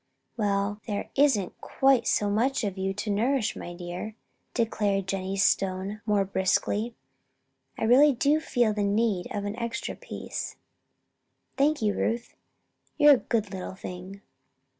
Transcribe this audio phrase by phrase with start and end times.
[0.35, 4.15] "Well, there isn't quite so much of you to nourish, my dear,"
[4.55, 6.95] declared Jennie Stone, more briskly.
[7.77, 10.55] "I really do feel the need of an extra piece.
[11.55, 12.33] Thank you, Ruth!
[12.97, 14.21] You're a good little thing."